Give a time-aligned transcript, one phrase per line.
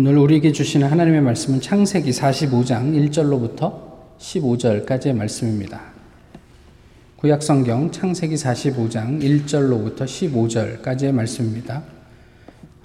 [0.00, 3.74] 오늘 우리에게 주시는 하나님의 말씀은 창세기 45장 1절로부터
[4.20, 5.80] 15절까지의 말씀입니다.
[7.16, 11.82] 구약 성경 창세기 45장 1절로부터 15절까지의 말씀입니다.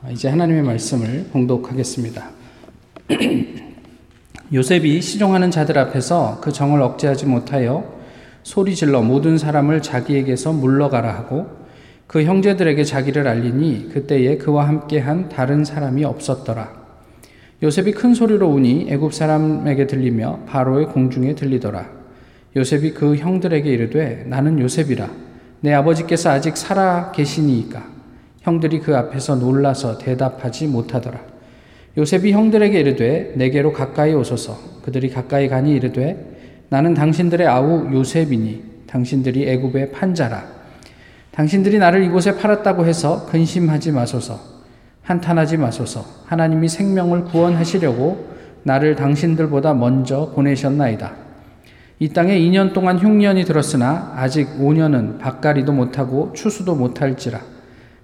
[0.09, 2.31] 이제 하나님의 말씀을 봉독하겠습니다.
[4.51, 7.93] 요셉이 시종하는 자들 앞에서 그 정을 억제하지 못하여
[8.41, 11.45] 소리 질러 모든 사람을 자기에게서 물러가라 하고
[12.07, 16.81] 그 형제들에게 자기를 알리니 그때에 그와 함께한 다른 사람이 없었더라.
[17.63, 21.89] 요셉이 큰 소리로 우니 애굽 사람에게 들리며 바로의 공중에 들리더라.
[22.57, 25.09] 요셉이 그 형들에게 이르되 나는 요셉이라.
[25.61, 27.81] 내 아버지께서 아직 살아 계시니이까.
[28.41, 31.21] 형들이 그 앞에서 놀라서 대답하지 못하더라.
[31.97, 34.81] 요셉이 형들에게 이르되 내게로 가까이 오소서.
[34.83, 40.43] 그들이 가까이 가니 이르되 나는 당신들의 아우 요셉이니 당신들이 애굽의 판자라.
[41.31, 44.52] 당신들이 나를 이곳에 팔았다고 해서 근심하지 마소서
[45.03, 46.05] 한탄하지 마소서.
[46.25, 51.11] 하나님이 생명을 구원하시려고 나를 당신들보다 먼저 보내셨나이다.
[51.99, 57.39] 이 땅에 2년 동안 흉년이 들었으나 아직 5년은 밭가리도 못하고 추수도 못할지라.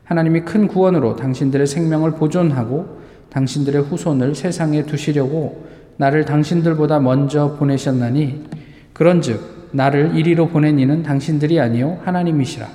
[0.04, 8.46] 하나님이 큰 구원으로 당신들의 생명을 보존하고 당신들의 후손을 세상에 두시려고 나를 당신들보다 먼저 보내셨나니
[8.94, 12.68] 그런즉 나를 이리로 보낸 이는 당신들이 아니요 하나님이시라.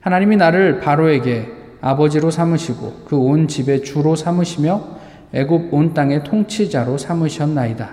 [0.00, 5.02] 하나님이 나를 바로에게 아버지로 삼으시고 그 온 집의 주로 삼으시며
[5.34, 7.90] 애굽 온 땅의 통치자로 삼으셨나이다.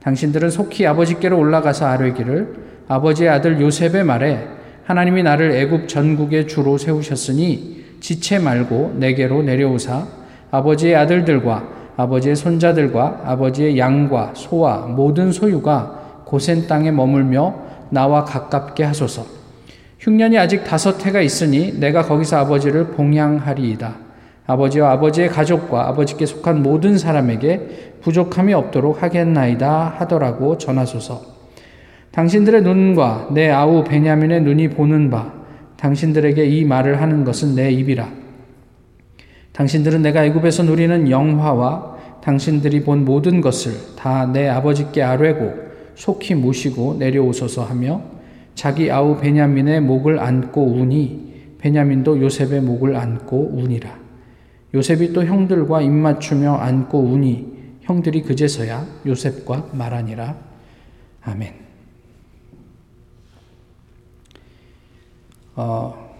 [0.00, 2.54] 당신들은 속히 아버지께로 올라가서 아뢰기를
[2.88, 4.46] 아버지의 아들 요셉의 말에
[4.84, 10.06] 하나님이 나를 애굽 전국의 주로 세우셨으니 지체 말고 내게로 내려오사
[10.50, 17.54] 아버지의 아들들과 아버지의 손자들과 아버지의 양과 소와 모든 소유가 고센 땅에 머물며
[17.90, 19.41] 나와 가깝게 하소서.
[20.02, 23.94] 흉년이 아직 다섯 해가 있으니 내가 거기서 아버지를 봉양하리이다.
[24.48, 31.22] 아버지와 아버지의 가족과 아버지께 속한 모든 사람에게 부족함이 없도록 하겠나이다 하더라고 전하소서.
[32.10, 35.32] 당신들의 눈과 내 아우 베냐민의 눈이 보는 바
[35.76, 38.08] 당신들에게 이 말을 하는 것은 내 입이라.
[39.52, 45.54] 당신들은 내가 애굽에서 누리는 영화와 당신들이 본 모든 것을 다 내 아버지께 아뢰고
[45.94, 48.11] 속히 모시고 내려오소서 하며
[48.54, 53.98] 자기 아우 베냐민의 목을 안고 우니 베냐민도 요셉의 목을 안고 우니라.
[54.74, 57.52] 요셉이 또 형들과 입맞추며 안고 우니
[57.82, 60.36] 형들이 그제서야 요셉과 말하니라.
[61.22, 61.54] 아멘.
[65.54, 66.16] 어,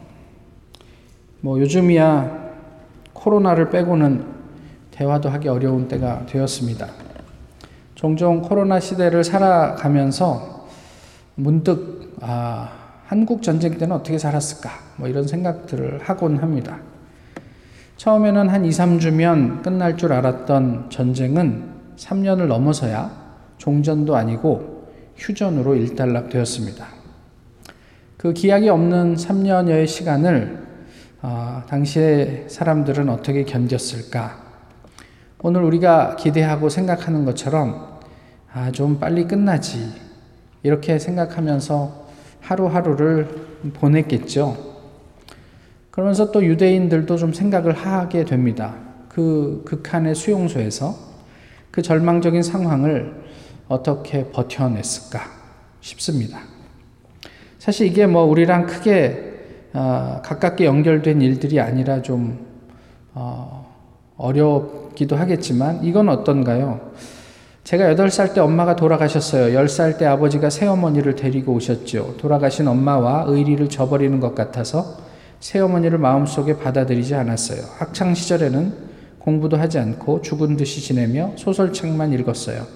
[1.41, 2.53] 뭐 요즘이야
[3.13, 4.25] 코로나를 빼고는
[4.91, 6.89] 대화도 하기 어려운 때가 되었습니다.
[7.95, 10.69] 종종 코로나 시대를 살아가면서
[11.35, 12.71] 문득 아,
[13.07, 14.71] 한국 전쟁 때는 어떻게 살았을까?
[14.97, 16.79] 뭐 이런 생각들을 하곤 합니다.
[17.97, 21.65] 처음에는 한 2, 3주면 끝날 줄 알았던 전쟁은
[21.97, 23.11] 3년을 넘어서야
[23.59, 26.87] 종전도 아니고 휴전으로 일단락되었습니다.
[28.19, 30.63] 그 기약이 없는 3년여의 시간을
[31.23, 34.31] 어, 당시의 사람들은 어떻게 견뎠을까?
[35.41, 37.99] 오늘 우리가 기대하고 생각하는 것처럼
[38.53, 39.93] 아, 좀 빨리 끝나지.
[40.63, 42.02] 이렇게 생각하면서
[42.43, 43.29] 하루하루를
[43.75, 44.57] 보냈겠죠.
[45.91, 48.75] 그러면서 또 유대인들도 좀 생각을 하게 됩니다.
[49.09, 50.95] 그 극한의 수용소에서
[51.71, 53.23] 그 절망적인 상황을
[53.69, 55.21] 어떻게 버텨냈을까
[55.81, 56.41] 싶습니다.
[57.59, 59.31] 사실 이게 뭐 우리랑 크게
[59.75, 62.47] 어, 가깝게 연결된 일들이 아니라 좀
[63.15, 63.73] 어,
[64.17, 66.93] 어렵기도 하겠지만 이건 어떤가요?
[67.65, 69.57] 제가 8살 때 엄마가 돌아가셨어요.
[69.57, 72.17] 10살 때 아버지가 새어머니를 데리고 오셨죠.
[72.19, 74.97] 돌아가신 엄마와 의리를 저버리는 것 같아서
[75.39, 77.61] 새어머니를 마음속에 받아들이지 않았어요.
[77.79, 82.67] 학창 시절에는 공부도 하지 않고 죽은 듯이 지내며 소설책만 읽었어요.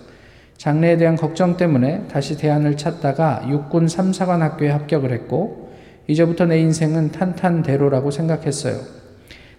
[0.56, 5.72] 장래에 대한 걱정 때문에 다시 대안을 찾다가 육군 3사관 학교에 합격을 했고
[6.06, 8.78] 이제부터 내 인생은 탄탄대로라고 생각했어요.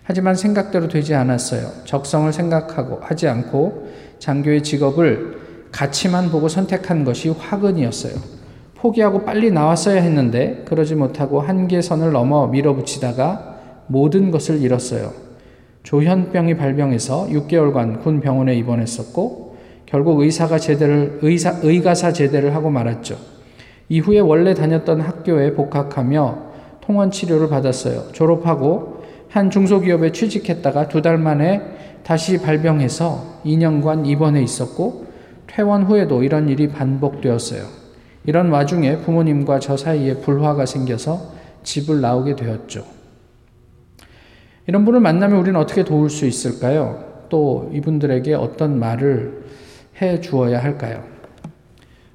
[0.03, 1.69] 하지만 생각대로 되지 않았어요.
[1.83, 5.37] 적성을 생각하고 하지 않고 장교의 직업을
[5.71, 8.13] 가치만 보고 선택한 것이 화근이었어요.
[8.75, 13.55] 포기하고 빨리 나왔어야 했는데 그러지 못하고 한계선을 넘어 밀어붙이다가
[13.87, 15.11] 모든 것을 잃었어요.
[15.83, 23.17] 조현병이 발병해서 6개월간 군 병원에 입원했었고 결국 의사가 제대를 의사 의가사 제대를 하고 말았죠.
[23.89, 26.47] 이후에 원래 다녔던 학교에 복학하며
[26.81, 28.11] 통원 치료를 받았어요.
[28.11, 31.61] 졸업하고 한 중소기업에 취직했다가 두 달 만에
[32.07, 35.07] 다시 발병해서 2년간 입원해 있었고
[35.45, 37.63] 퇴원 후에도 이런 일이 반복되었어요.
[38.25, 41.33] 이런 와중에 부모님과 저 사이에 불화가 생겨서
[41.63, 42.85] 집을 나오게 되었죠.
[44.67, 47.25] 이런 분을 만나면 우리는 어떻게 도울 수 있을까요?
[47.27, 49.43] 또 이분들에게 어떤 말을
[50.01, 51.03] 해 주어야 할까요?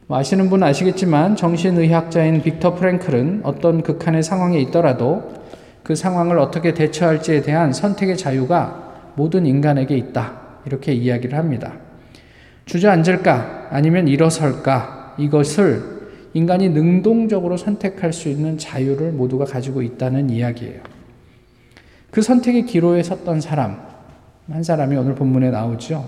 [0.06, 5.34] 뭐 아시는 분은 아시겠지만 정신의학자인 빅터 프랭클은 어떤 극한의 상황에 있더라도
[5.82, 10.40] 그 상황을 어떻게 대처할지에 대한 선택의 자유가 모든 인간에게 있다.
[10.66, 11.74] 이렇게 이야기를 합니다.
[12.66, 13.68] 주저앉을까?
[13.70, 15.16] 아니면 일어설까?
[15.18, 15.92] 이것을
[16.34, 20.80] 인간이 능동적으로 선택할 수 있는 자유를 모두가 가지고 있다는 이야기예요.
[22.10, 23.80] 그 선택의 기로에 섰던 사람,
[24.50, 26.04] 한 사람이 오늘 본문에 나오죠.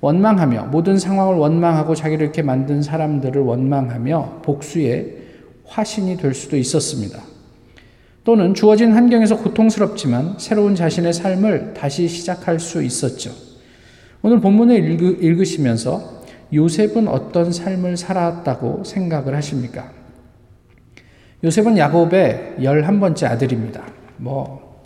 [0.00, 5.16] 원망하며 모든 상황을 원망하고 자기를 이렇게 만든 사람들을 원망하며 복수의
[5.64, 7.35] 화신이 될 수도 있었습니다.
[8.26, 13.30] 또는 주어진 환경에서 고통스럽지만 새로운 자신의 삶을 다시 시작할 수 있었죠.
[14.20, 19.92] 오늘 본문을 읽으, 시면서 요셉은 어떤 삶을 살았다고 생각을 하십니까?
[21.44, 23.84] 요셉은 야곱의 11번째 아들입니다.
[24.16, 24.82] 뭐,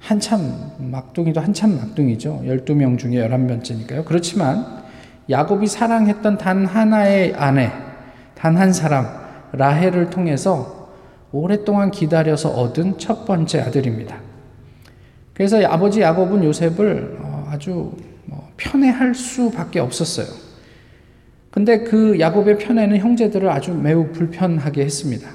[0.00, 2.42] 한참 막둥이도 한참 막둥이죠.
[2.44, 4.04] 12명 중에 11번째니까요.
[4.04, 4.82] 그렇지만
[5.30, 7.70] 야곱이 사랑했던 단 하나의 아내,
[8.34, 9.06] 단 한 사람,
[9.52, 10.81] 라헬을 통해서
[11.32, 14.18] 오랫동안 기다려서 얻은 첫 번째 아들입니다.
[15.34, 17.92] 그래서 아버지 야곱은 요셉을 어, 아주
[18.26, 20.26] 뭐 편애할 수밖에 없었어요.
[21.50, 25.28] 근데 그 야곱의 편애는 형제들을 아주 매우 불편하게 했습니다.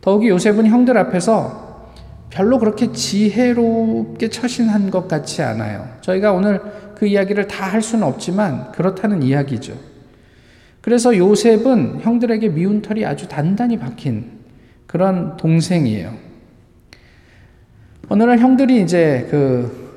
[0.00, 1.90] 더욱이 요셉은 형들 앞에서
[2.30, 5.88] 별로 그렇게 지혜롭게 처신한 것 같지 않아요.
[6.00, 6.60] 저희가 오늘
[6.94, 9.74] 그 이야기를 다 할 수는 없지만 그렇다는 이야기죠.
[10.80, 14.33] 그래서 요셉은 형들에게 미운 털이 아주 단단히 박힌
[14.94, 16.12] 그런 동생이에요.
[18.08, 19.90] 어느 날 형들이 이제 그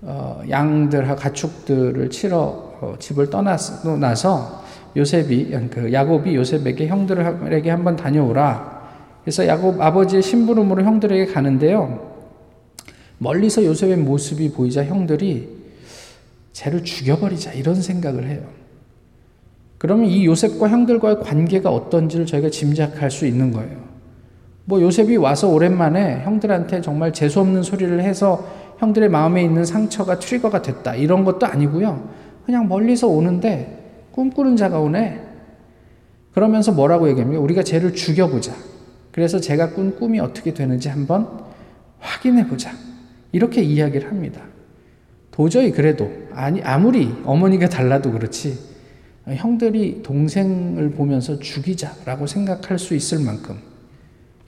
[0.00, 2.38] 어, 양들하 가축들을 치러
[2.80, 4.64] 어, 집을 떠나서 나서
[4.96, 8.88] 요셉이 그 야곱이 요셉에게 형들에게 한번 다녀오라.
[9.22, 12.10] 그래서 야곱 아버지의 심부름으로 형들에게 가는데요.
[13.18, 15.58] 멀리서 요셉의 모습이 보이자 형들이
[16.54, 18.40] 쟤를 죽여버리자 이런 생각을 해요.
[19.76, 23.87] 그러면 이 요셉과 형들과의 관계가 어떤지를 저희가 짐작할 수 있는 거예요.
[24.68, 30.94] 뭐 요셉이 와서 오랜만에 형들한테 정말 재수없는 소리를 해서 형들의 마음에 있는 상처가 트리거가 됐다.
[30.94, 32.10] 이런 것도 아니고요.
[32.44, 35.22] 그냥 멀리서 오는데 꿈꾸는 자가 오네.
[36.34, 37.40] 그러면서 뭐라고 얘기합니까?
[37.40, 38.52] 우리가 쟤를 죽여보자.
[39.10, 41.26] 그래서 제가 꾼 꿈이 어떻게 되는지 한번
[41.98, 42.70] 확인해 보자.
[43.32, 44.42] 이렇게 이야기를 합니다.
[45.30, 48.58] 도저히 그래도 아니 아무리 어머니가 달라도 그렇지
[49.28, 53.67] 형들이 동생을 보면서 죽이자라고 생각할 수 있을 만큼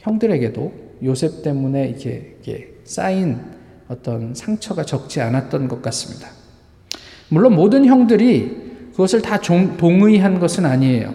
[0.01, 0.73] 형들에게도
[1.05, 3.39] 요셉 때문에 이렇게, 이렇게 쌓인
[3.89, 6.29] 어떤 상처가 적지 않았던 것 같습니다.
[7.29, 11.15] 물론 모든 형들이 그것을 다 동의한 것은 아니에요.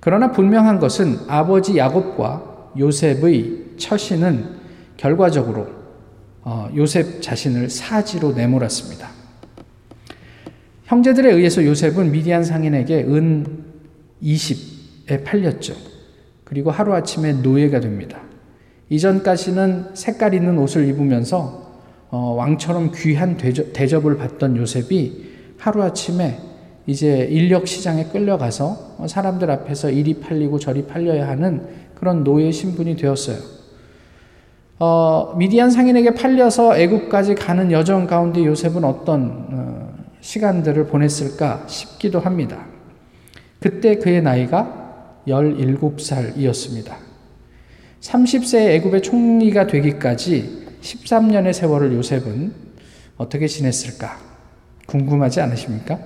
[0.00, 4.62] 그러나 분명한 것은 아버지 야곱과 요셉의 처신은
[4.96, 5.68] 결과적으로
[6.42, 9.08] 어, 요셉 자신을 사지로 내몰았습니다.
[10.84, 13.64] 형제들에 의해서 요셉은 미디안 상인에게 은
[14.22, 15.91] 20에 팔렸죠.
[16.52, 18.20] 그리고 하루아침에 노예가 됩니다.
[18.90, 21.62] 이전까지는 색깔 있는 옷을 입으면서
[22.10, 26.38] 어, 왕처럼 귀한 대접, 을 받던 요셉이 하루아침에
[26.86, 33.38] 이제 인력 시장에 끌려가서 사람들 앞에서 이리 팔리고 저리 팔려야 하는 그런 노예 신분이 되었어요.
[34.78, 42.66] 어, 미디안 상인에게 팔려서 애국까지 가는 여정 가운데 요셉은 어떤 어, 시간들을 보냈을까 싶기도 합니다.
[43.58, 44.81] 그때 그의 나이가
[45.26, 46.92] 17살이었습니다.
[48.00, 52.52] 30세 애굽의 총리가 되기까지 13년의 세월을 요셉은
[53.16, 54.18] 어떻게 지냈을까?
[54.86, 55.98] 궁금하지 않으십니까?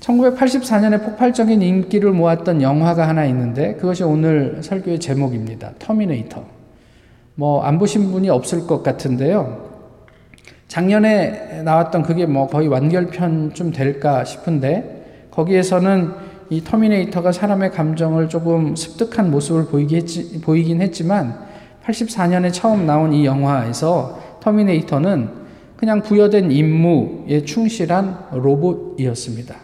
[0.00, 5.72] 1984년에 폭발적인 인기를 모았던 영화가 하나 있는데 그것이 오늘 설교의 제목입니다.
[5.78, 6.44] 터미네이터.
[7.34, 9.68] 뭐 안 보신 분이 없을 것 같은데요.
[10.68, 19.30] 작년에 나왔던 그게 뭐 거의 완결편쯤 될까 싶은데 거기에서는 이 터미네이터가 사람의 감정을 조금 습득한
[19.30, 21.38] 모습을 보이기 했지, 보이긴 했지만
[21.84, 25.28] 84년에 처음 나온 이 영화에서 터미네이터는
[25.76, 29.54] 그냥 부여된 임무에 충실한 로봇이었습니다.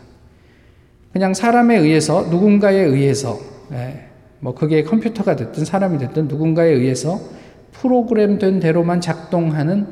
[1.13, 3.39] 그냥 사람에 의해서 누군가에 의해서
[3.73, 4.09] 예,
[4.41, 7.19] 뭐 그게 컴퓨터가 됐든 사람이 됐든 누군가에 의해서
[7.73, 9.87] 프로그램된 대로만 작동하는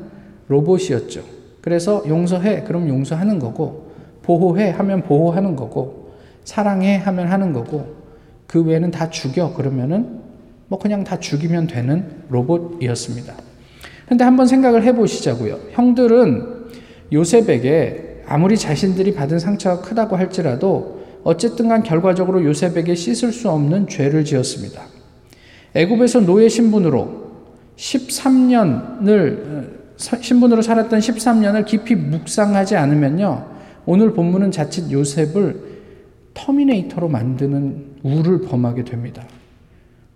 [0.47, 1.21] 로봇이었죠.
[1.61, 6.02] 그래서 용서해 그럼 용서하는 거고 보호해 하면 보호하는 거고
[6.43, 7.95] 사랑해 하면 하는 거고
[8.47, 10.21] 그 외에는 다 죽여 그러면은
[10.67, 13.33] 뭐 그냥 다 죽이면 되는 로봇이었습니다.
[14.07, 15.59] 근데 한번 생각을 해 보시자고요.
[15.71, 16.65] 형들은
[17.11, 24.25] 요셉에게 아무리 자신들이 받은 상처가 크다고 할지라도 어쨌든 간 결과적으로 요셉에게 씻을 수 없는 죄를
[24.25, 24.81] 지었습니다.
[25.73, 27.23] 애굽에서 노예 신분으로
[27.77, 33.47] 13년을 신분으로 살았던 13년을 깊이 묵상하지 않으면요.
[33.85, 35.72] 오늘 본문은 자칫 요셉을
[36.33, 39.23] 터미네이터로 만드는 우를 범하게 됩니다.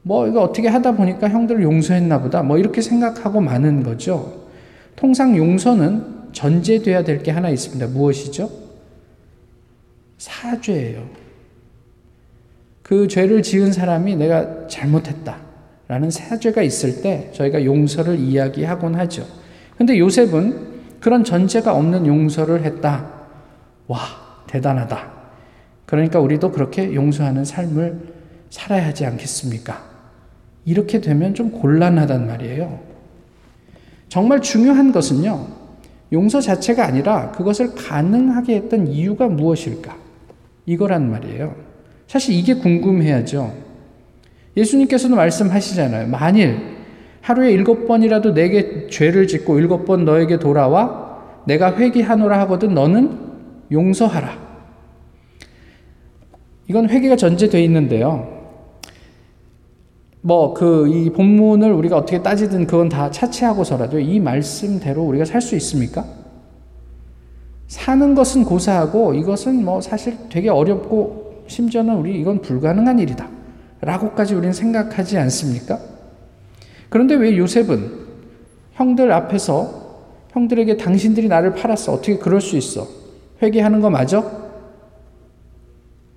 [0.01, 2.41] 뭐 이거 어떻게 하다 보니까 형들을 용서했나 보다.
[2.43, 4.47] 뭐 이렇게 생각하고 마는 거죠.
[4.95, 7.87] 통상 용서는 전제돼야 될 게 하나 있습니다.
[7.87, 8.49] 무엇이죠?
[10.17, 11.05] 사죄예요.
[12.83, 15.37] 그 죄를 지은 사람이 내가 잘못했다.
[15.87, 19.25] 라는 사죄가 있을 때 저희가 용서를 이야기하곤 하죠.
[19.77, 20.67] 근데 요셉은
[20.99, 23.09] 그런 전제가 없는 용서를 했다.
[23.87, 23.99] 와,
[24.47, 25.16] 대단하다.
[25.87, 27.97] 그러니까 우리도 그렇게 용서하는 삶을
[28.49, 29.83] 살아야 하지 않겠습니까?
[30.65, 32.79] 이렇게 되면 좀 곤란하단 말이에요.
[34.09, 35.47] 정말 중요한 것은요,
[36.11, 39.95] 용서 자체가 아니라 그것을 가능하게 했던 이유가 무엇일까?
[40.65, 41.55] 이거란 말이에요.
[42.05, 43.53] 사실 이게 궁금해야죠.
[44.57, 46.07] 예수님께서도 말씀하시잖아요.
[46.07, 46.77] 만일
[47.21, 53.19] 하루에 일곱 번이라도 내게 죄를 짓고 일곱 번 너에게 돌아와 내가 회개하노라 하거든 너는
[53.71, 54.46] 용서하라.
[56.67, 58.35] 이건 회개가 전제되어 있는데요.
[60.21, 65.55] 뭐 그 이 본문을 우리가 어떻게 따지든 그건 다 차치하고서라도 이 말씀대로 우리가 살 수
[65.55, 66.05] 있습니까?
[67.67, 73.27] 사는 것은 고사하고 이것은 뭐 사실 되게 어렵고 심지어는 우리 이건 불가능한 일이다.
[73.81, 75.79] 라고까지 우리는 생각하지 않습니까?
[76.89, 77.91] 그런데 왜 요셉은
[78.73, 79.87] 형들 앞에서
[80.31, 81.93] 형들에게 당신들이 나를 팔았어.
[81.93, 82.87] 어떻게 그럴 수 있어?
[83.41, 84.46] 회개하는 거 맞아?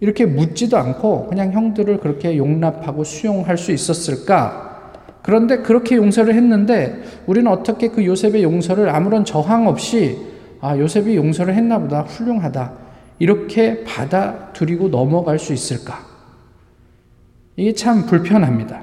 [0.00, 4.92] 이렇게 묻지도 않고 그냥 형들을 그렇게 용납하고 수용할 수 있었을까?
[5.22, 10.18] 그런데 그렇게 용서를 했는데 우리는 어떻게 그 요셉의 용서를 아무런 저항 없이
[10.62, 12.02] 아, 요셉이 용서를 했나 보다.
[12.02, 12.72] 훌륭하다.
[13.18, 16.06] 이렇게 받아들이고 넘어갈 수 있을까?
[17.56, 18.82] 이게 참 불편합니다.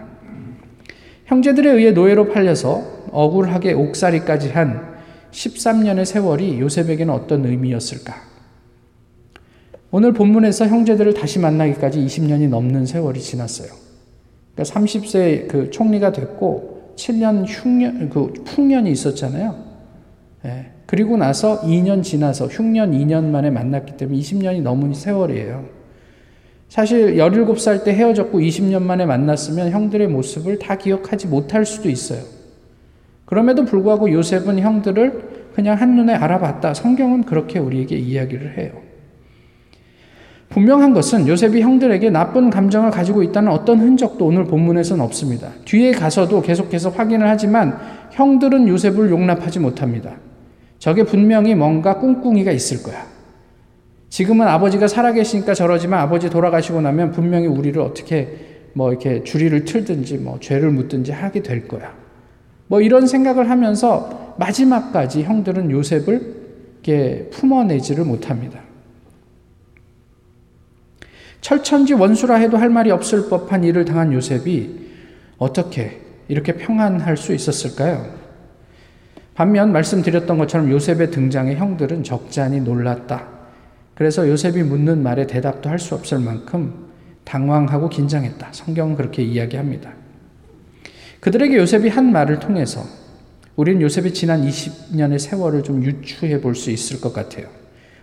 [1.26, 4.96] 형제들에 의해 노예로 팔려서 억울하게 옥살이까지 한
[5.32, 8.27] 13년의 세월이 요셉에게는 어떤 의미였을까?
[9.98, 13.70] 오늘 본문에서 형제들을 다시 만나기까지 20년이 넘는 세월이 지났어요.
[14.54, 19.56] 그러니까 30세 그 총리가 됐고 7년 흉년 그 풍년이 있었잖아요.
[20.46, 20.68] 예.
[20.86, 25.66] 그리고 나서 2년 지나서 흉년 2년 만에 만났기 때문에 20년이 넘은 세월이에요.
[26.70, 32.22] 사실 17살 때 헤어졌고 20년 만에 만났으면 형들의 모습을 다 기억하지 못할 수도 있어요.
[33.26, 36.76] 그럼에도 불구하고 요셉은 형들을 그냥 한눈에 알아봤다.
[36.76, 38.87] 성경은 그렇게 우리에게 이야기를 해요.
[40.50, 45.50] 분명한 것은 요셉이 형들에게 나쁜 감정을 가지고 있다는 어떤 흔적도 오늘 본문에서는 없습니다.
[45.66, 47.78] 뒤에 가서도 계속해서 확인을 하지만
[48.12, 50.16] 형들은 요셉을 용납하지 못합니다.
[50.80, 53.06] 저게 분명히 뭔가 꿍꿍이가 있을 거야.
[54.10, 60.38] 지금은 아버지가 살아계시니까 저러지만 아버지 돌아가시고 나면 분명히 우리를 어떻게 뭐 이렇게 주리를 틀든지 뭐
[60.40, 61.94] 죄를 묻든지 하게 될 거야.
[62.68, 66.36] 뭐 이런 생각을 하면서 마지막까지 형들은 요셉을
[66.84, 68.62] 이렇게 품어내지를 못합니다.
[71.48, 74.70] 철천지 원수라 해도 할 말이 없을 법한 일을 당한 요셉이
[75.38, 78.06] 어떻게 이렇게 평안할 수 있었을까요?
[79.34, 83.30] 반면 말씀드렸던 것처럼 요셉의 등장에 형들은 적잖이 놀랐다.
[83.96, 86.90] 그래서 요셉이 묻는 말에 대답도 할 수 없을 만큼
[87.24, 88.50] 당황하고 긴장했다.
[88.52, 89.94] 성경은 그렇게 이야기합니다.
[91.22, 92.84] 그들에게 요셉이 한 말을 통해서
[93.56, 97.48] 우리는 요셉의 지난 20년의 세월을 좀 유추해 볼 수 있을 것 같아요.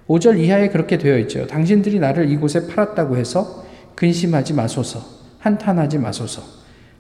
[0.09, 1.47] 5절 이하에 그렇게 되어 있죠.
[1.47, 5.01] 당신들이 나를 이곳에 팔았다고 해서 근심하지 마소서,
[5.39, 6.43] 한탄하지 마소서.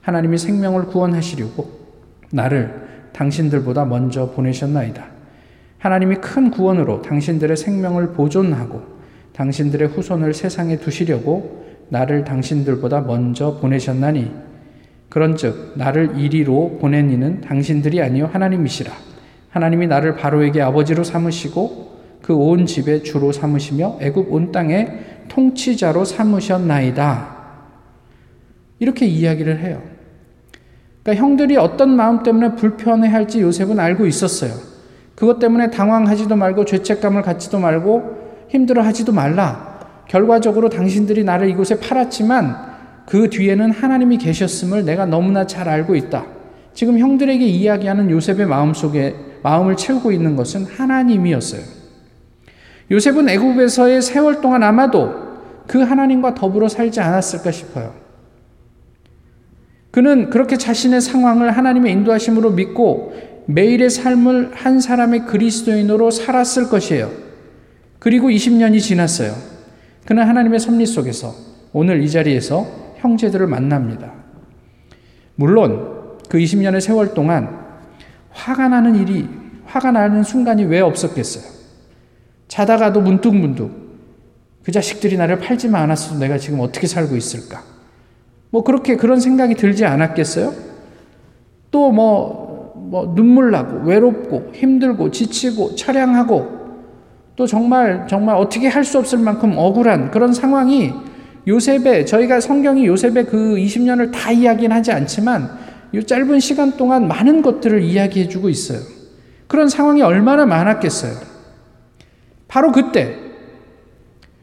[0.00, 1.68] 하나님이 생명을 구원하시려고
[2.30, 5.06] 나를 당신들보다 먼저 보내셨나이다.
[5.78, 8.82] 하나님이 큰 구원으로 당신들의 생명을 보존하고
[9.34, 14.30] 당신들의 후손을 세상에 두시려고 나를 당신들보다 먼저 보내셨나니
[15.11, 18.90] 그런즉 나를 이리로 보낸 이는 당신들이 아니요 하나님이시라
[19.50, 21.93] 하나님이 나를 바로에게 아버지로 삼으시고
[22.25, 27.37] 그 온 집의 주로 삼으시며 애굽 온 땅의 통치자로 삼으셨나이다.
[28.78, 29.83] 이렇게 이야기를 해요.
[31.02, 34.52] 그러니까 형들이 어떤 마음 때문에 불편해 할지 요셉은 알고 있었어요.
[35.14, 40.04] 그것 때문에 당황하지도 말고 죄책감을 갖지도 말고 힘들어 하지도 말라.
[40.09, 42.57] 결과적으로 당신들이 나를 이곳에 팔았지만
[43.04, 46.25] 그 뒤에는 하나님이 계셨음을 내가 너무나 잘 알고 있다.
[46.73, 51.84] 지금 형들에게 이야기하는 요셉의 마음 속에 마음을 채우고 있는 것은 하나님이었어요.
[52.91, 55.25] 요셉은 애굽에서의 세월 동안 아마도
[55.67, 57.95] 그 하나님과 더불어 살지 않았을까 싶어요.
[59.91, 63.14] 그는 그렇게 자신의 상황을 하나님의 인도하심으로 믿고
[63.47, 67.11] 매일의 삶을 한 사람의 그리스도인으로 살았을 것이에요.
[67.99, 69.35] 그리고 20년이 지났어요.
[70.05, 71.35] 그는 하나님의 섭리 속에서
[71.73, 74.12] 오늘 이 자리에서 형제들을 만납니다.
[75.37, 77.64] 물론 그 20년의 세월 동안
[78.31, 79.29] 화가 나는 일이
[79.67, 81.63] 화가 나는 순간이 왜 없었겠어요?
[82.54, 83.68] 자다가도 문득문득
[84.62, 87.64] 그 자식들이 나를 팔지만 않았어도 내가 지금 어떻게 살고 있을까?
[88.50, 90.54] 뭐 그렇게 그런 생각이 들지 않았겠어요?
[91.73, 96.46] 또 뭐, 뭐 눈물 나고 외롭고 힘들고 지치고 처량하고
[97.34, 100.92] 또 정말 정말 어떻게 할 수 없을 만큼 억울한 그런 상황이
[101.49, 105.50] 요셉의 저희가 성경이 요셉의 그 20년을 다 이야기는 하지 않지만
[105.92, 108.78] 이 짧은 시간 동안 많은 것들을 이야기해 주고 있어요.
[109.49, 111.34] 그런 상황이 얼마나 많았겠어요.
[112.48, 113.16] 바로 그때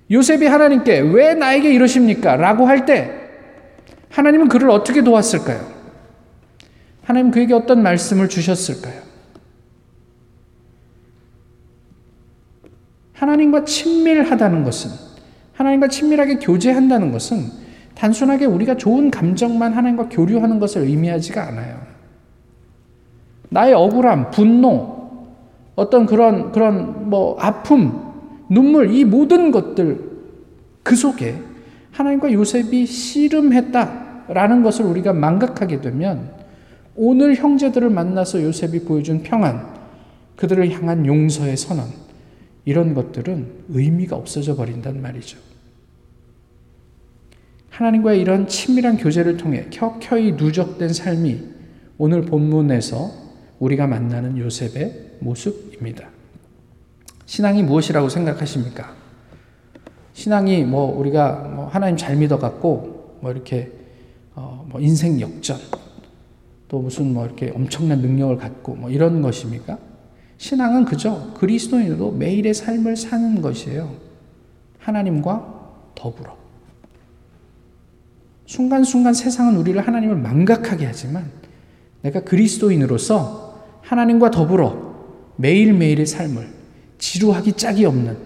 [0.09, 2.35] 요셉이 하나님께 왜 나에게 이러십니까?
[2.35, 3.19] 라고 할 때
[4.09, 5.65] 하나님은 그를 어떻게 도왔을까요?
[7.03, 9.01] 하나님 그에게 어떤 말씀을 주셨을까요?
[13.13, 14.91] 하나님과 친밀하다는 것은
[15.53, 17.45] 하나님과 친밀하게 교제한다는 것은
[17.95, 21.79] 단순하게 우리가 좋은 감정만 하나님과 교류하는 것을 의미하지가 않아요.
[23.49, 25.00] 나의 억울함, 분노,
[25.75, 27.91] 어떤 그런 그런 뭐 아픔,
[28.49, 30.11] 눈물 이 모든 것들
[30.83, 31.35] 그 속에
[31.91, 36.31] 하나님과 요셉이 씨름했다라는 것을 우리가 망각하게 되면
[36.95, 39.65] 오늘 형제들을 만나서 요셉이 보여준 평안,
[40.35, 41.85] 그들을 향한 용서의 선언
[42.65, 45.37] 이런 것들은 의미가 없어져 버린단 말이죠.
[47.69, 51.39] 하나님과의 이런 친밀한 교제를 통해 켜켜이 누적된 삶이
[51.97, 53.11] 오늘 본문에서
[53.59, 56.09] 우리가 만나는 요셉의 모습입니다.
[57.25, 58.93] 신앙이 무엇이라고 생각하십니까?
[60.13, 63.71] 신앙이 뭐 우리가 뭐 하나님 잘 믿어갖고 뭐 이렇게
[64.35, 65.57] 어 뭐 인생 역전
[66.67, 69.77] 또 무슨 뭐 이렇게 엄청난 능력을 갖고 뭐 이런 것입니까?
[70.37, 73.93] 신앙은 그저 그리스도인으로 매일의 삶을 사는 것이에요.
[74.79, 75.61] 하나님과
[75.93, 76.37] 더불어.
[78.45, 81.29] 순간순간 세상은 우리를 하나님을 망각하게 하지만
[82.01, 84.90] 내가 그리스도인으로서 하나님과 더불어
[85.41, 86.47] 매일매일의 삶을
[86.99, 88.17] 지루하기 짝이 없는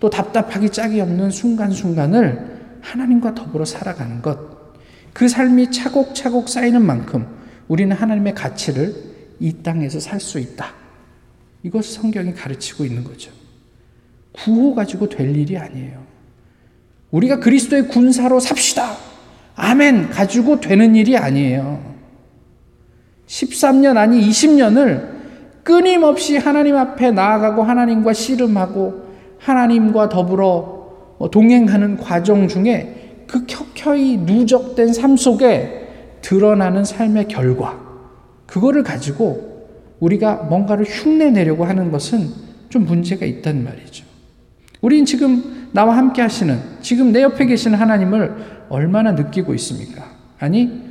[0.00, 4.38] 또 답답하기 짝이 없는 순간순간을 하나님과 더불어 살아가는 것.
[5.12, 7.26] 그 삶이 차곡차곡 쌓이는 만큼
[7.68, 8.94] 우리는 하나님의 가치를
[9.38, 10.74] 이 땅에서 살 수 있다.
[11.62, 13.30] 이것을 성경이 가르치고 있는 거죠.
[14.32, 16.02] 구호 가지고 될 일이 아니에요.
[17.10, 18.96] 우리가 그리스도의 군사로 삽시다.
[19.56, 20.10] 아멘.
[20.10, 21.96] 가지고 되는 일이 아니에요.
[23.26, 25.19] 13년 아니 20년을
[25.62, 30.80] 끊임없이 하나님 앞에 나아가고 하나님과 씨름하고 하나님과 더불어
[31.18, 35.88] 뭐 동행하는 과정 중에 그 켜켜이 누적된 삶 속에
[36.22, 37.78] 드러나는 삶의 결과,
[38.46, 39.68] 그거를 가지고
[40.00, 42.28] 우리가 뭔가를 흉내 내려고 하는 것은
[42.68, 44.04] 좀 문제가 있단 말이죠.
[44.80, 50.04] 우린 지금 나와 함께 하시는, 지금 내 옆에 계신 하나님을 얼마나 느끼고 있습니까?
[50.38, 50.82] 아니,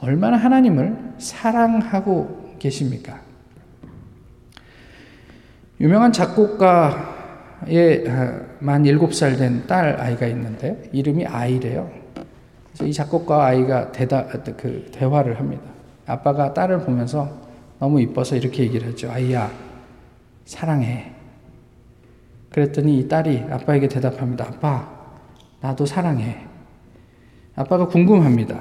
[0.00, 3.20] 얼마나 하나님을 사랑하고 계십니까?
[5.80, 11.90] 유명한 작곡가의 아, 만 7살 된 딸 아이가 있는데 이름이 아이래요.
[12.68, 15.62] 그래서 이 작곡가 아이가 대다, 그 대화를 합니다.
[16.06, 17.28] 아빠가 딸을 보면서
[17.78, 19.10] 너무 이뻐서 이렇게 얘기를 하죠.
[19.10, 19.50] 아이야,
[20.44, 21.12] 사랑해.
[22.50, 24.46] 그랬더니 이 딸이 아빠에게 대답합니다.
[24.46, 24.88] 아빠,
[25.60, 26.38] 나도 사랑해.
[27.56, 28.60] 아빠가 궁금합니다.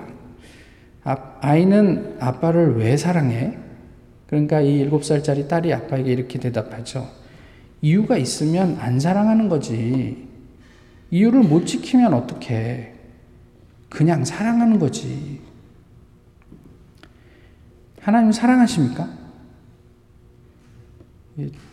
[1.03, 3.57] 아, 아이는 아빠를 왜 사랑해?
[4.33, 7.07] 그러니까 이 일곱 살짜리 딸이 아빠에게 이렇게 대답하죠.
[7.83, 10.27] 이유가 있으면 안 사랑하는 거지.
[11.11, 12.93] 이유를 못 지키면 어떡해.
[13.91, 15.39] 그냥 사랑하는 거지.
[18.01, 19.07] 하나님 사랑하십니까?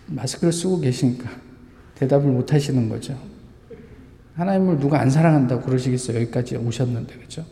[0.08, 1.30] 마스크를 쓰고 계시니까
[1.94, 3.18] 대답을 못 하시는 거죠.
[4.34, 6.18] 하나님을 누가 안 사랑한다고 그러시겠어요?
[6.18, 7.46] 여기까지 오셨는데, 그죠?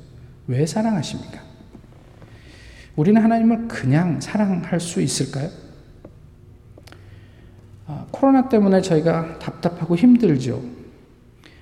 [0.47, 1.41] 왜 사랑하십니까?
[2.99, 5.49] 우리는 하나님을 그냥 사랑할 수 있을까요?
[7.87, 10.61] 아, 코로나 때문에 저희가 답답하고 힘들죠.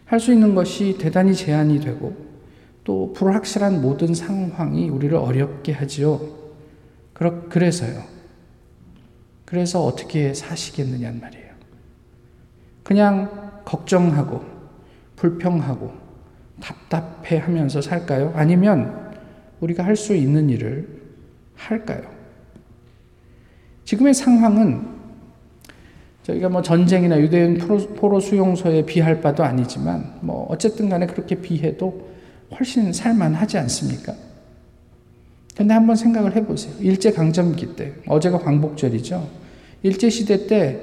[0.07, 2.17] 할 수 있는 것이 대단히 제한이 되고
[2.85, 6.21] 또 불확실한 모든 상황이 우리를 어렵게 하지요.
[7.13, 8.03] 그러, 그래서요.
[9.45, 11.53] 그래서 어떻게 사시겠느냐는 말이에요.
[12.83, 14.43] 그냥 걱정하고
[15.17, 15.93] 불평하고
[16.63, 18.33] 답답해 하면서 살까요?
[18.35, 19.13] 아니면
[19.61, 21.06] 우리가 할 수 있는 일을
[21.57, 22.03] 할까요?
[23.85, 24.97] 지금의 상황은
[26.23, 32.09] 저희가 뭐 전쟁이나 유대인 포로 수용소에 비할 바도 아니지만 뭐 어쨌든 간에 그렇게 비해도
[32.59, 34.15] 훨씬 살만하지 않습니까?
[35.57, 36.75] 근데 한번 생각을 해보세요.
[36.81, 39.27] 일제 강점기 때, 어제가 광복절이죠.
[39.83, 40.81] 일제 시대 때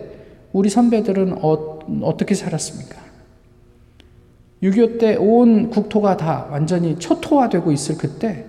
[0.51, 3.03] 우리 선배들은 어, 어떻게 살았습니까?
[4.63, 8.45] 6.25 때 온 국토가 다 완전히 초토화되고 있을 그때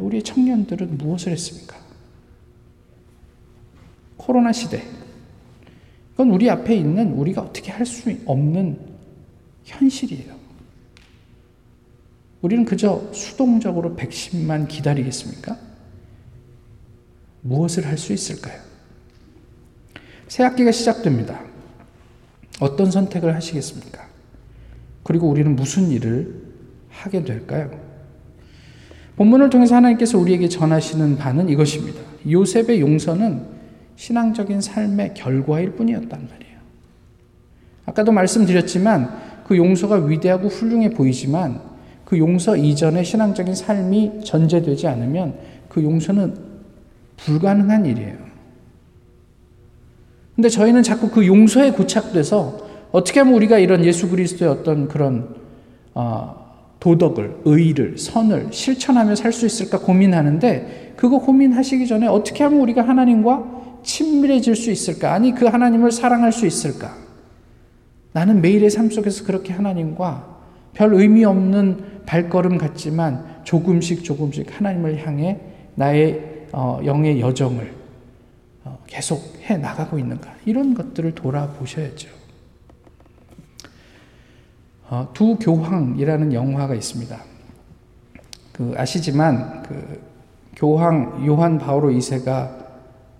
[0.00, 1.76] 우리 청년들은 무엇을 했습니까?
[4.16, 4.82] 코로나 시대,
[6.12, 8.78] 그건 우리 앞에 있는 우리가 어떻게 할 수 없는
[9.64, 10.34] 현실이에요.
[12.42, 15.58] 우리는 그저 수동적으로 백신만 기다리겠습니까?
[17.42, 18.60] 무엇을 할 수 있을까요?
[20.28, 21.44] 새 학기가 시작됩니다.
[22.60, 24.08] 어떤 선택을 하시겠습니까?
[25.04, 26.42] 그리고 우리는 무슨 일을
[26.88, 27.85] 하게 될까요?
[29.16, 32.00] 본문을 통해서 하나님께서 우리에게 전하시는 바는 이것입니다.
[32.30, 33.42] 요셉의 용서는
[33.96, 36.56] 신앙적인 삶의 결과일 뿐이었단 말이에요.
[37.86, 41.60] 아까도 말씀드렸지만 그 용서가 위대하고 훌륭해 보이지만
[42.04, 45.34] 그 용서 이전의 신앙적인 삶이 전제되지 않으면
[45.68, 46.36] 그 용서는
[47.16, 48.26] 불가능한 일이에요.
[50.34, 55.34] 근데 저희는 자꾸 그 용서에 고착돼서 어떻게 하면 우리가 이런 예수 그리스도의 어떤 그런
[55.94, 56.45] 어,
[56.86, 63.80] 도덕을, 의를, 선을 실천하며 살 수 있을까 고민하는데 그거 고민하시기 전에 어떻게 하면 우리가 하나님과
[63.82, 65.12] 친밀해질 수 있을까?
[65.12, 66.94] 아니, 그 하나님을 사랑할 수 있을까?
[68.12, 70.36] 나는 매일의 삶 속에서 그렇게 하나님과
[70.74, 75.40] 별 의미 없는 발걸음 같지만 조금씩 조금씩 하나님을 향해
[75.74, 77.72] 나의 어, 영의 여정을
[78.64, 80.32] 어, 계속 해 나가고 있는가?
[80.46, 82.15] 이런 것들을 돌아보셔야죠.
[84.88, 87.18] 어, 두 교황이라는 영화가 있습니다.
[88.52, 90.00] 그 아시지만 그
[90.54, 92.66] 교황 요한 바오로 2세가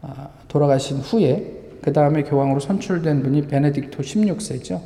[0.03, 4.81] 아, 돌아가신 후에 그 다음에 교황으로 선출된 분이 베네딕토 16세죠.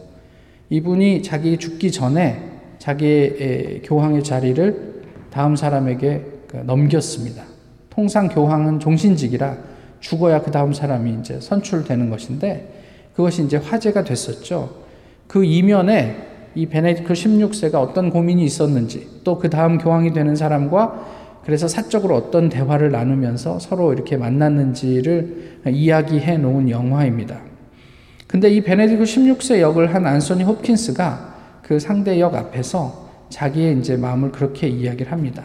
[0.70, 7.44] 이분이 자기 죽기 전에 자기의 교황의 자리를 다음 사람에게 그 넘겼습니다.
[7.90, 9.56] 통상 교황은 종신직이라
[10.00, 12.82] 죽어야 그 다음 사람이 이제 선출되는 것인데
[13.14, 14.70] 그것이 이제 화제가 됐었죠.
[15.26, 21.68] 그 이면에 이 베네딕토 16세가 어떤 고민이 있었는지 또 그 다음 교황이 되는 사람과 그래서
[21.68, 27.40] 사적으로 어떤 대화를 나누면서 서로 이렇게 만났는지를 이야기해 놓은 영화입니다.
[28.26, 34.32] 근데 이 베네딕토 16세 역을 한 안소니 홉킨스가 그 상대 역 앞에서 자기의 이제 마음을
[34.32, 35.44] 그렇게 이야기를 합니다.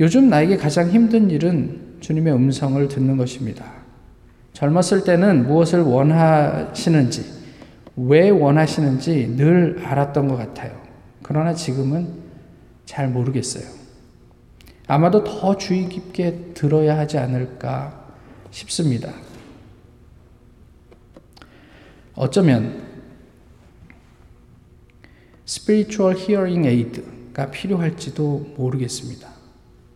[0.00, 3.64] 요즘 나에게 가장 힘든 일은 주님의 음성을 듣는 것입니다.
[4.52, 7.41] 젊었을 때는 무엇을 원하시는지,
[7.96, 10.80] 왜 원하시는지 늘 알았던 것 같아요.
[11.22, 12.22] 그러나 지금은
[12.84, 13.64] 잘 모르겠어요.
[14.86, 18.06] 아마도 더 주의 깊게 들어야 하지 않을까
[18.50, 19.12] 싶습니다.
[22.14, 22.82] 어쩌면
[25.46, 29.28] spiritual hearing aid가 필요할지도 모르겠습니다.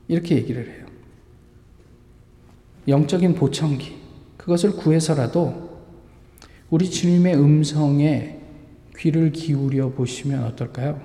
[0.08, 0.86] 이렇게 얘기를 해요.
[2.88, 3.96] 영적인 보청기,
[4.36, 5.65] 그것을 구해서라도
[6.70, 8.38] 우리 주님의 음성에
[8.96, 11.00] 귀를 기울여 보시면 어떨까요?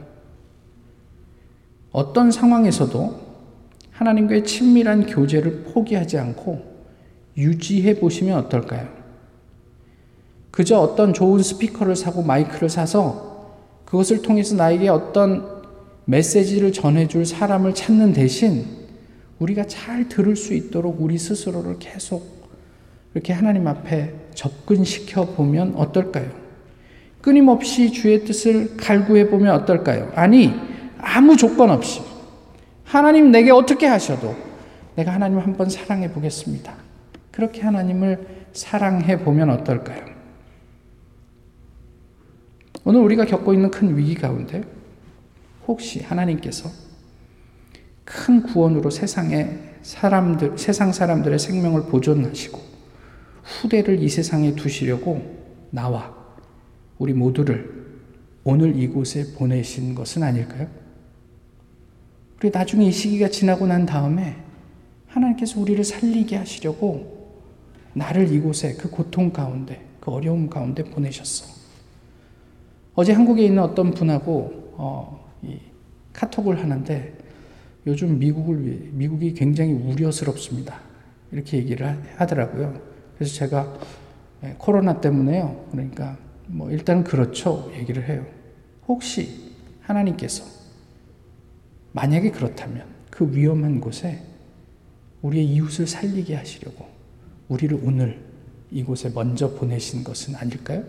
[1.91, 3.19] 어떤 상황에서도
[3.91, 6.71] 하나님과의 친밀한 교제를 포기하지 않고
[7.37, 8.87] 유지해 보시면 어떨까요?
[10.49, 13.31] 그저 어떤 좋은 스피커를 사고 마이크를 사서
[13.85, 15.61] 그것을 통해서 나에게 어떤
[16.05, 18.65] 메시지를 전해줄 사람을 찾는 대신
[19.39, 22.41] 우리가 잘 들을 수 있도록 우리 스스로를 계속
[23.13, 26.29] 이렇게 하나님 앞에 접근시켜 보면 어떨까요?
[27.21, 30.11] 끊임없이 주의 뜻을 갈구해 보면 어떨까요?
[30.15, 30.53] 아니,
[30.97, 32.01] 아무 조건 없이
[32.83, 34.35] 하나님 내게 어떻게 하셔도
[34.95, 36.73] 내가 하나님 한번 사랑해 보겠습니다.
[37.31, 40.11] 그렇게 하나님을 사랑해 보면 어떨까요?
[42.83, 44.63] 오늘 우리가 겪고 있는 큰 위기 가운데
[45.67, 46.69] 혹시 하나님께서
[48.03, 52.70] 큰 구원으로 세상에 사람들, 세상 사람들의 생명을 보존하시고
[53.43, 55.21] 후대를 이 세상에 두시려고
[55.69, 56.15] 나와
[56.97, 57.81] 우리 모두를
[58.43, 60.67] 오늘 이곳에 보내신 것은 아닐까요?
[62.39, 64.35] 우리 나중에 이 시기가 지나고 난 다음에
[65.07, 67.39] 하나님께서 우리를 살리게 하시려고
[67.93, 71.45] 나를 이곳에 그 고통 가운데, 그 어려움 가운데 보내셨어.
[72.95, 75.29] 어제 한국에 있는 어떤 분하고 어,
[76.13, 77.13] 카톡을 하는데
[77.87, 80.79] 요즘 미국을 미국이 굉장히 우려스럽습니다.
[81.31, 82.90] 이렇게 얘기를 하더라고요.
[83.21, 83.71] 그래서 제가
[84.43, 85.67] 예, 코로나 때문에요.
[85.69, 87.71] 그러니까 뭐 일단 그렇죠.
[87.75, 88.25] 얘기를 해요.
[88.87, 90.43] 혹시 하나님께서
[91.91, 94.23] 만약에 그렇다면 그 위험한 곳에
[95.21, 96.87] 우리의 이웃을 살리게 하시려고
[97.47, 98.19] 우리를 오늘
[98.71, 100.83] 이곳에 먼저 보내신 것은 아닐까요?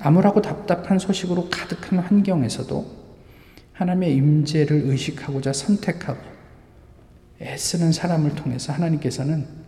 [0.00, 2.86] 암울하고 답답한 소식으로 가득한 환경에서도
[3.74, 6.22] 하나님의 임재를 의식하고자 선택하고
[7.38, 9.59] 애쓰는 사람을 통해서 하나님께서는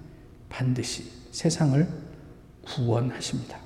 [0.52, 1.88] 반드시 세상을
[2.62, 3.58] 구원하십니다.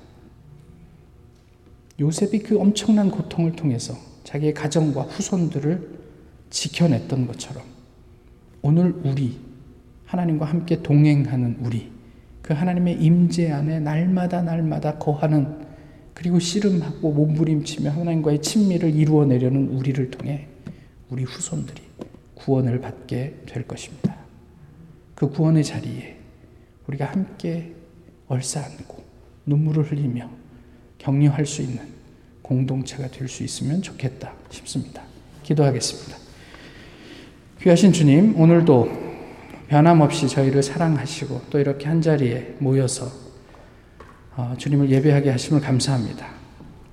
[1.99, 5.97] 요셉이 그 엄청난 고통을 통해서 자기의 가정과 후손들을
[6.49, 7.63] 지켜냈던 것처럼
[8.61, 9.37] 오늘 우리
[10.05, 11.91] 하나님과 함께 동행하는 우리
[12.41, 15.67] 그 하나님의 임재 안에 날마다 날마다 거하는
[16.13, 20.47] 그리고 씨름하고 몸부림치며 하나님과의 친밀을 이루어내려는 우리를 통해
[21.09, 21.81] 우리 후손들이
[22.35, 24.15] 구원을 받게 될 것입니다.
[25.13, 26.16] 그 구원의 자리에
[26.87, 27.73] 우리가 함께
[28.27, 29.03] 얼싸안고
[29.45, 30.29] 눈물을 흘리며
[30.97, 31.81] 격려할 수 있는
[32.41, 35.03] 공동체가 될 수 있으면 좋겠다 싶습니다.
[35.43, 36.17] 기도하겠습니다.
[37.61, 38.89] 귀하신 주님, 오늘도
[39.67, 43.11] 변함없이 저희를 사랑하시고 또 이렇게 한 자리에 모여서
[44.35, 46.27] 어, 주님을 예배하게 하심을 감사합니다.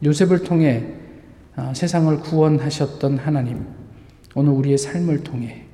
[0.02, 0.85] 요셉을 통해
[1.57, 3.64] 어, 세상을 구원하셨던 하나님,
[4.35, 5.66] 오늘 우리의 삶을 통해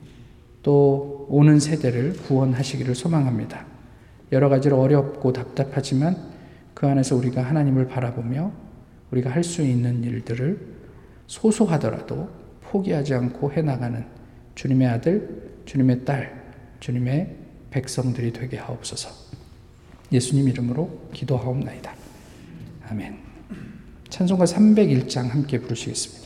[0.63, 3.70] 또 오는 세대를 구원하시기를 소망합니다.
[4.33, 6.17] 여러 가지로 어렵고 답답하지만
[6.75, 8.53] 그 안에서 우리가 하나님을 바라보며
[9.11, 10.59] 우리가 할 수 있는 일들을
[11.27, 12.29] 소소하더라도
[12.63, 14.05] 포기하지 않고 해나가는
[14.55, 17.37] 주님의 아들, 주님의 딸, 주님의
[17.71, 19.11] 백성들이 되게 하옵소서.
[20.13, 21.95] 예수님 이름으로 기도하옵나이다.
[22.91, 23.17] 아멘.
[24.09, 26.20] 찬송가 301장 함께 부르시겠습니다.